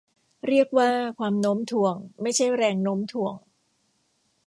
[0.47, 3.35] เรียกว่าความโน้มถ่วง ไม่ใช่แรงโน้มถ่วง